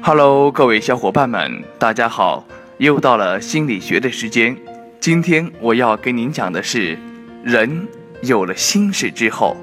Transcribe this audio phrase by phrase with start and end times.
[0.00, 2.46] Hello，各位小伙伴们，大家好！
[2.78, 4.56] 又到了心理学的时间。
[5.00, 6.96] 今天我要跟您讲的是，
[7.44, 7.86] 人
[8.22, 9.56] 有了心事之后，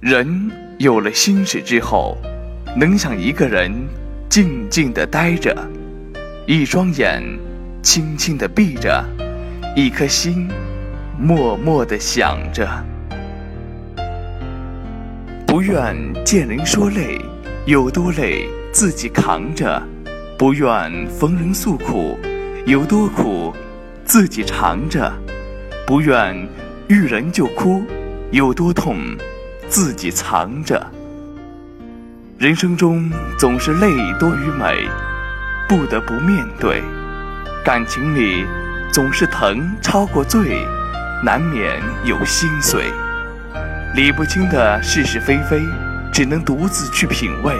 [0.00, 2.16] 人有了心事之后，
[2.76, 3.70] 能想一个人
[4.28, 5.54] 静静的待着，
[6.46, 7.22] 一双眼
[7.82, 9.04] 轻轻的闭着，
[9.74, 10.48] 一颗心
[11.18, 12.66] 默默的想着，
[15.48, 15.96] 不愿
[16.26, 17.18] 见人说累。
[17.64, 19.80] 有多累，自己扛着；
[20.38, 22.18] 不愿逢人诉苦，
[22.66, 23.54] 有多苦，
[24.04, 25.10] 自己尝着；
[25.86, 26.36] 不愿
[26.88, 27.82] 遇人就哭，
[28.30, 28.98] 有多痛，
[29.70, 30.86] 自己藏着。
[32.36, 34.86] 人生中总是泪多于美，
[35.66, 36.82] 不得不面对；
[37.64, 38.44] 感情里
[38.92, 40.62] 总是疼超过醉，
[41.24, 42.84] 难免有心碎。
[43.94, 45.60] 理不清的是是非非。
[46.10, 47.54] 只能独自去品味，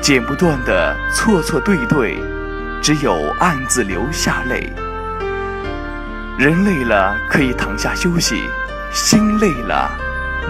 [0.00, 2.16] 剪不断的错错对对，
[2.80, 4.72] 只有暗自流下泪。
[6.38, 8.44] 人累了可以躺下休息，
[8.90, 9.90] 心累了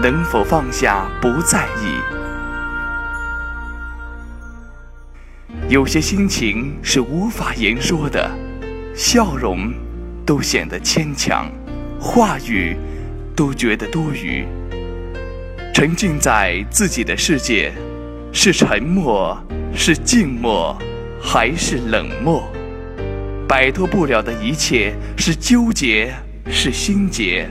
[0.01, 1.99] 能否放下不在意？
[5.67, 8.31] 有些心情是无法言说的，
[8.95, 9.73] 笑容
[10.25, 11.51] 都显得牵强，
[11.99, 12.77] 话语
[13.35, 14.47] 都觉得多余。
[15.75, 17.69] 沉浸在自己的世界，
[18.31, 19.37] 是沉默，
[19.73, 20.73] 是静默，
[21.21, 22.49] 还是冷漠？
[23.45, 26.13] 摆脱不了的一切，是纠结，
[26.49, 27.49] 是心结，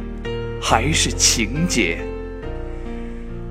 [0.59, 1.99] 还是情结？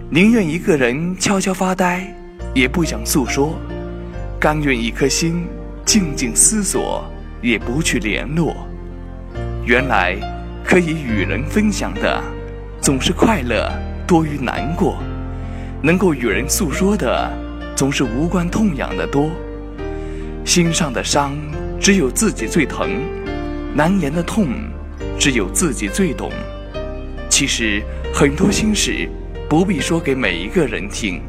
[0.10, 2.12] 宁愿一个人悄悄发呆，
[2.56, 3.54] 也不想诉说；
[4.40, 5.46] 甘愿一颗心
[5.86, 7.06] 静静思索，
[7.44, 8.68] 也不去联络。
[9.68, 10.18] 原来，
[10.66, 12.24] 可以与人分享的，
[12.82, 13.72] 总是快乐。
[14.06, 14.98] 多于难过，
[15.82, 17.32] 能够与人诉说的，
[17.76, 19.30] 总是无关痛痒的多。
[20.46, 21.36] 心上的伤，
[21.80, 22.90] 只有自己最疼；
[23.74, 24.50] 难言的痛，
[25.18, 26.32] 只有自己最懂。
[27.30, 27.82] 其实
[28.14, 29.10] 很多心事，
[29.50, 31.22] 不必说给每一个人听。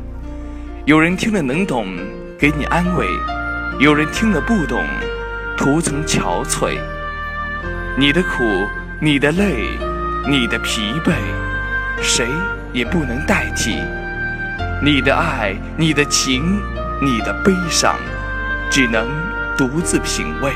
[0.85, 1.87] 有人听了能懂，
[2.39, 3.07] 给你安慰；
[3.81, 4.83] 有人听了不懂，
[5.57, 6.77] 徒增憔悴。
[7.97, 8.45] 你的苦，
[9.01, 9.55] 你的累，
[10.29, 11.13] 你的疲惫，
[12.03, 12.27] 谁？
[12.75, 13.81] 也不能代替
[14.83, 16.61] 你的爱，你的情，
[17.01, 17.95] 你的悲伤，
[18.69, 19.09] 只能
[19.57, 20.53] 独自品味。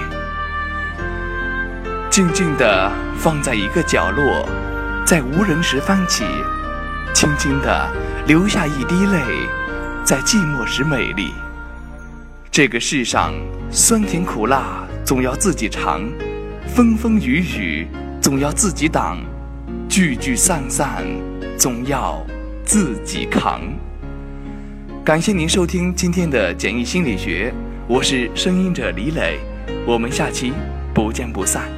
[2.11, 4.47] 静静地放在一个角落，
[5.06, 6.25] 在无人时翻起，
[7.15, 7.89] 轻轻地
[8.27, 9.23] 流下一滴泪，
[10.05, 11.33] 在寂寞时美丽。
[12.50, 13.33] 这个世上
[13.71, 16.03] 酸甜苦辣总要自己尝，
[16.67, 17.87] 风风雨雨
[18.21, 19.19] 总要自己挡，
[19.88, 21.03] 聚聚散散。
[21.59, 22.25] 总要
[22.65, 23.62] 自己扛。
[25.04, 27.53] 感谢您收听今天的简易心理学，
[27.88, 29.41] 我是声音者李磊，
[29.87, 30.53] 我们下期
[30.94, 31.69] 不见不散。